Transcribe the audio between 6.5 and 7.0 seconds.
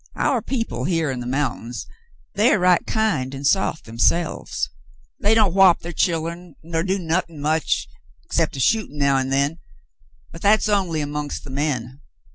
nor do